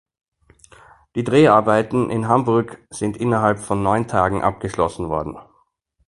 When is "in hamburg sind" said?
2.09-3.17